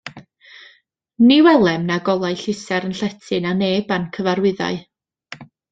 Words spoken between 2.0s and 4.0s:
golau llusern llety na neb